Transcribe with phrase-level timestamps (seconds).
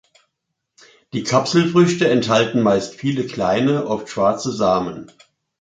[1.13, 5.11] Die Kapselfrüchte enthalten meist viele kleine, oft schwarze Samen.